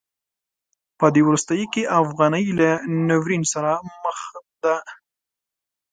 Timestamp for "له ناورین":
2.59-3.43